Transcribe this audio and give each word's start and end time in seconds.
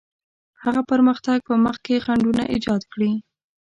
هغه 0.63 0.81
پرمختګ 0.91 1.37
په 1.47 1.53
مخ 1.65 1.77
کې 1.85 2.03
خنډونه 2.05 2.43
ایجاد 2.53 2.81
کړي. 2.93 3.11